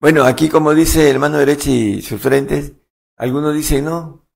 [0.00, 2.74] Bueno, aquí como dice el mano derecha y sus frentes,
[3.16, 4.28] algunos dicen no,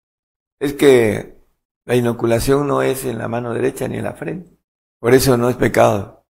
[0.59, 1.38] es que
[1.85, 4.59] la inoculación no es en la mano derecha ni en la frente.
[4.99, 6.27] Por eso no es pecado.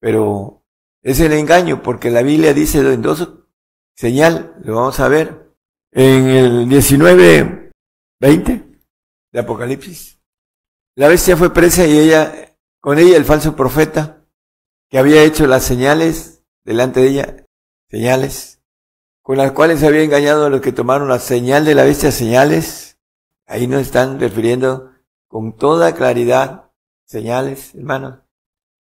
[0.00, 0.64] Pero
[1.00, 3.32] es el engaño, porque la Biblia dice en dos
[3.94, 5.54] señal, lo vamos a ver,
[5.92, 7.70] en el 19,
[8.18, 8.73] 20,
[9.34, 10.20] de Apocalipsis.
[10.94, 14.24] La bestia fue presa y ella, con ella el falso profeta,
[14.88, 17.46] que había hecho las señales delante de ella,
[17.90, 18.62] señales,
[19.22, 23.00] con las cuales había engañado a los que tomaron la señal de la bestia, señales.
[23.46, 24.92] Ahí nos están refiriendo
[25.26, 26.70] con toda claridad,
[27.04, 28.20] señales, hermanos.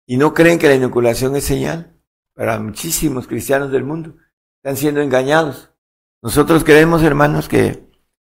[0.04, 1.96] Y no creen que la inoculación es señal.
[2.34, 4.16] Para muchísimos cristianos del mundo
[4.56, 5.70] están siendo engañados.
[6.22, 7.88] Nosotros creemos, hermanos, que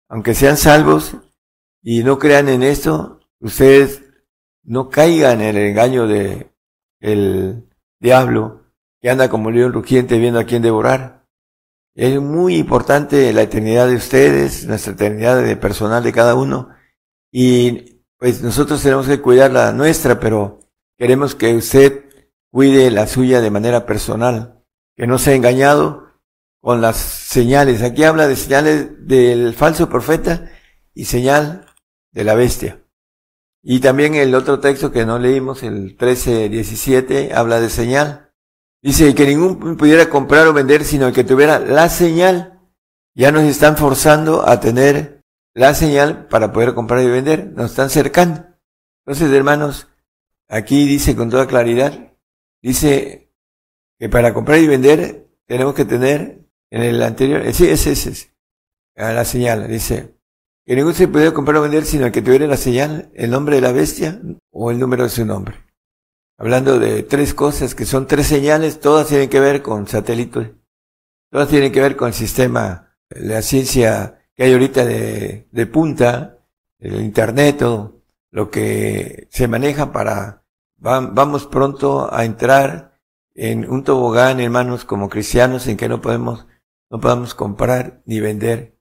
[0.09, 1.15] aunque sean salvos,
[1.89, 4.03] y no crean en esto, ustedes
[4.63, 6.51] no caigan en el engaño de
[6.99, 8.65] el diablo
[8.99, 11.25] que anda como león rugiente viendo a quién devorar.
[11.95, 16.67] Es muy importante la eternidad de ustedes, nuestra eternidad de personal de cada uno.
[17.31, 20.59] Y pues nosotros tenemos que cuidar la nuestra, pero
[20.97, 22.03] queremos que usted
[22.51, 24.61] cuide la suya de manera personal,
[24.97, 26.03] que no sea engañado
[26.59, 27.81] con las señales.
[27.81, 30.51] Aquí habla de señales del falso profeta
[30.93, 31.63] y señal
[32.17, 32.83] de la bestia.
[33.61, 38.33] Y también el otro texto que no leímos, el 13-17, habla de señal.
[38.81, 42.59] Dice que ningún pudiera comprar o vender sino el que tuviera la señal.
[43.13, 47.51] Ya nos están forzando a tener la señal para poder comprar y vender.
[47.53, 48.47] Nos están cercando.
[49.05, 49.87] Entonces, hermanos,
[50.47, 52.15] aquí dice con toda claridad,
[52.63, 53.31] dice
[53.99, 58.33] que para comprar y vender tenemos que tener en el anterior, sí, ese es,
[58.95, 60.16] la señal, dice,
[60.67, 63.55] que ningún se pudiera comprar o vender sino el que tuviera la señal, el nombre
[63.55, 64.19] de la bestia
[64.51, 65.55] o el número de su nombre.
[66.37, 70.51] Hablando de tres cosas que son tres señales, todas tienen que ver con satélites,
[71.31, 76.39] todas tienen que ver con el sistema, la ciencia que hay ahorita de, de punta,
[76.79, 80.43] el internet, todo, lo que se maneja para,
[80.75, 82.99] vamos pronto a entrar
[83.35, 86.45] en un tobogán, hermanos, como cristianos, en que no podemos,
[86.89, 88.76] no podemos comprar ni vender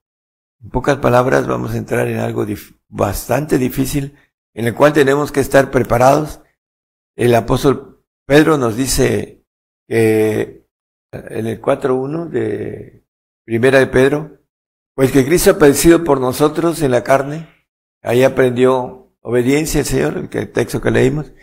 [0.63, 2.45] en pocas palabras, vamos a entrar en algo
[2.87, 4.17] bastante difícil,
[4.53, 6.41] en el cual tenemos que estar preparados.
[7.15, 9.45] El apóstol Pedro nos dice
[9.87, 10.67] que
[11.11, 13.05] en el 4.1 de
[13.45, 14.39] Primera de Pedro,
[14.95, 17.47] pues que Cristo ha padecido por nosotros en la carne,
[18.01, 21.33] ahí aprendió obediencia al Señor, el texto que leímos,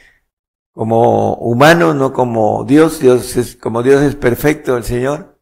[0.73, 5.41] como humano, no como Dios, Dios es, como Dios es perfecto, el Señor,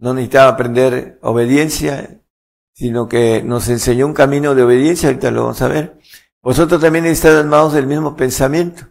[0.00, 2.23] no necesitaba aprender obediencia,
[2.74, 5.98] sino que nos enseñó un camino de obediencia, ahorita lo vamos a ver.
[6.42, 8.86] Vosotros también estáis armados del mismo pensamiento.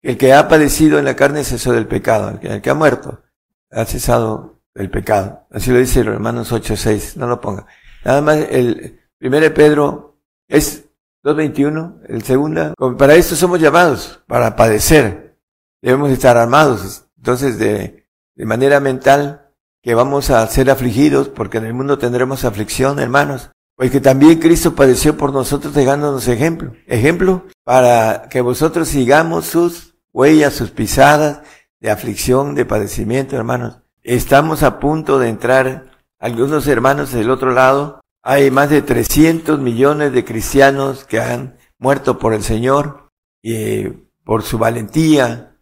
[0.00, 3.22] El que ha padecido en la carne cesó del pecado, el que ha muerto
[3.70, 5.46] ha cesado del pecado.
[5.50, 7.66] Así lo dice Romanos 8.6, no lo ponga.
[8.04, 10.18] Nada más el primero de Pedro
[10.48, 10.84] es
[11.24, 12.74] 2.21, el segundo.
[12.98, 15.38] Para esto somos llamados, para padecer.
[15.80, 17.06] Debemos estar armados.
[17.16, 19.43] Entonces, de, de manera mental,
[19.84, 23.50] que vamos a ser afligidos, porque en el mundo tendremos aflicción, hermanos.
[23.76, 26.72] Pues que también Cristo padeció por nosotros dejándonos ejemplo.
[26.86, 31.42] Ejemplo para que vosotros sigamos sus huellas, sus pisadas
[31.80, 33.80] de aflicción, de padecimiento, hermanos.
[34.02, 40.12] Estamos a punto de entrar, algunos hermanos del otro lado, hay más de 300 millones
[40.14, 43.10] de cristianos que han muerto por el Señor
[43.42, 43.88] y
[44.24, 45.58] por su valentía,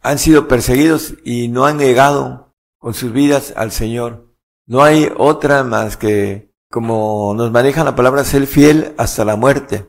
[0.00, 2.49] han sido perseguidos y no han negado
[2.80, 4.34] con sus vidas al Señor.
[4.66, 9.86] No hay otra más que, como nos maneja la palabra, ser fiel hasta la muerte,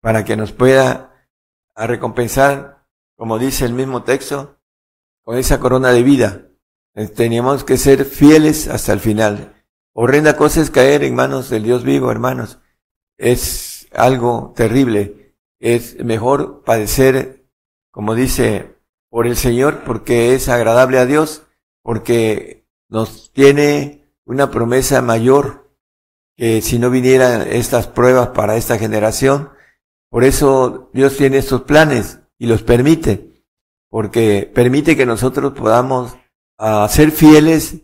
[0.00, 1.28] para que nos pueda
[1.74, 4.60] recompensar, como dice el mismo texto,
[5.22, 6.48] con esa corona de vida.
[7.14, 9.64] Teníamos que ser fieles hasta el final.
[9.92, 12.58] Horrenda cosa es caer en manos del Dios vivo, hermanos.
[13.16, 15.34] Es algo terrible.
[15.58, 17.46] Es mejor padecer,
[17.90, 18.76] como dice,
[19.08, 21.45] por el Señor, porque es agradable a Dios,
[21.86, 25.70] porque nos tiene una promesa mayor
[26.36, 29.50] que si no vinieran estas pruebas para esta generación.
[30.10, 33.44] Por eso Dios tiene estos planes y los permite,
[33.88, 36.16] porque permite que nosotros podamos
[36.58, 37.76] ah, ser fieles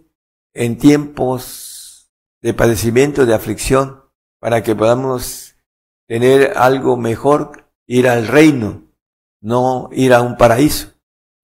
[0.53, 4.03] en tiempos de padecimiento, de aflicción,
[4.41, 5.55] para que podamos
[6.09, 8.83] tener algo mejor, ir al reino,
[9.41, 10.92] no ir a un paraíso.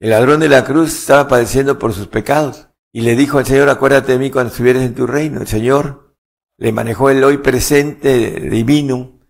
[0.01, 3.69] El ladrón de la cruz estaba padeciendo por sus pecados y le dijo al Señor,
[3.69, 5.41] acuérdate de mí cuando estuvieras en tu reino.
[5.41, 6.15] El Señor
[6.57, 9.21] le manejó el hoy presente divino,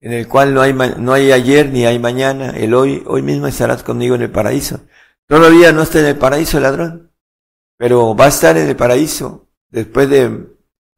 [0.00, 2.50] en el cual no hay, no hay ayer ni hay mañana.
[2.50, 4.80] El hoy, hoy mismo estarás conmigo en el paraíso.
[5.26, 7.12] Todavía no está en el paraíso el ladrón,
[7.78, 10.46] pero va a estar en el paraíso después de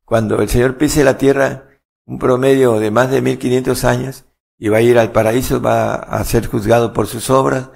[0.05, 1.69] cuando el Señor pise la tierra,
[2.05, 4.25] un promedio de más de 1500 años,
[4.59, 7.71] y va a ir al paraíso, va a ser juzgado por sus obras,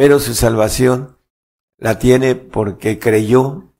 [0.00, 1.18] pero su salvación
[1.76, 3.74] la tiene porque creyó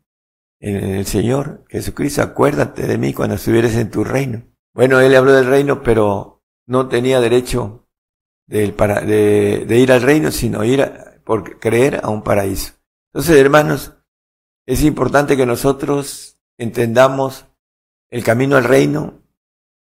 [0.61, 2.21] en el Señor Jesucristo.
[2.21, 4.45] Acuérdate de mí cuando estuvieres en tu reino.
[4.75, 7.89] Bueno, él habló del reino, pero no tenía derecho
[8.47, 10.93] de, ir al reino, sino ir
[11.25, 12.75] por creer a un paraíso.
[13.15, 13.95] Entonces, hermanos,
[14.67, 17.47] es importante que nosotros entendamos
[18.11, 19.23] el camino al reino,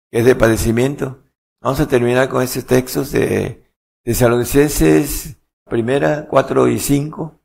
[0.10, 1.22] que es de padecimiento.
[1.60, 3.70] Vamos a terminar con estos textos de
[4.06, 5.36] Tesalonicenses
[5.70, 7.40] primera, cuatro y cinco.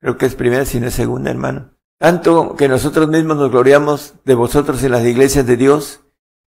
[0.00, 1.76] Creo que es primera, si no es segunda, hermano.
[1.98, 6.00] Tanto que nosotros mismos nos gloriamos de vosotros en las iglesias de Dios,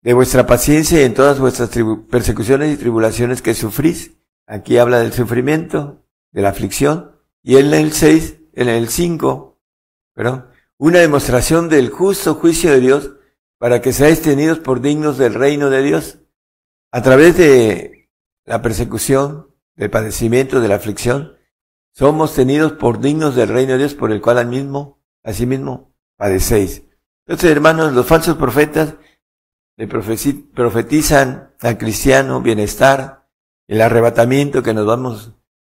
[0.02, 1.70] de vuestra paciencia y en todas vuestras
[2.10, 4.16] persecuciones y tribulaciones que sufrís.
[4.46, 7.12] Aquí habla del sufrimiento, de la aflicción.
[7.42, 9.60] Y en el seis, en el cinco,
[10.14, 10.46] perdón,
[10.78, 13.12] una demostración del justo juicio de Dios
[13.58, 16.18] para que seáis tenidos por dignos del reino de Dios.
[16.92, 18.08] A través de
[18.44, 21.36] la persecución, del padecimiento, de la aflicción,
[21.92, 26.82] somos tenidos por dignos del reino de Dios por el cual al mismo, asimismo, padecéis.
[27.26, 28.94] Entonces, hermanos, los falsos profetas
[29.76, 33.28] le profetizan al cristiano bienestar,
[33.68, 35.32] el arrebatamiento que nos vamos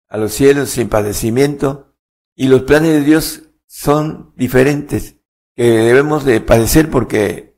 [0.07, 1.95] a los cielos sin padecimiento,
[2.35, 5.17] y los planes de Dios son diferentes,
[5.55, 7.49] que debemos de padecer porque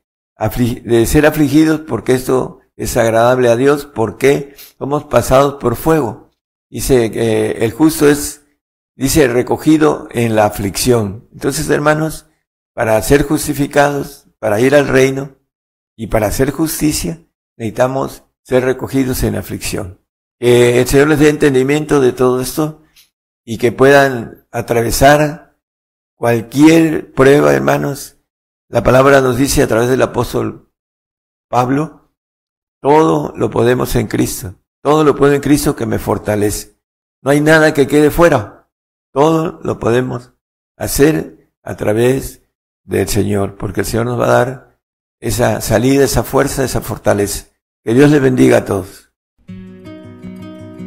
[0.84, 6.31] de ser afligidos porque esto es agradable a Dios, porque somos pasados por fuego.
[6.72, 8.46] Dice que el justo es,
[8.96, 11.28] dice, recogido en la aflicción.
[11.30, 12.30] Entonces, hermanos,
[12.72, 15.36] para ser justificados, para ir al reino
[15.98, 17.26] y para hacer justicia,
[17.58, 20.00] necesitamos ser recogidos en aflicción.
[20.40, 22.82] Que el Señor les dé entendimiento de todo esto
[23.44, 25.58] y que puedan atravesar
[26.14, 28.16] cualquier prueba, hermanos,
[28.70, 30.72] la palabra nos dice a través del apóstol
[31.50, 32.14] Pablo,
[32.80, 34.61] todo lo podemos en Cristo.
[34.82, 36.76] Todo lo puedo en Cristo que me fortalece.
[37.22, 38.68] No hay nada que quede fuera.
[39.12, 40.32] Todo lo podemos
[40.76, 42.42] hacer a través
[42.84, 44.78] del Señor, porque el Señor nos va a dar
[45.20, 47.46] esa salida, esa fuerza, esa fortaleza.
[47.84, 49.01] Que Dios les bendiga a todos.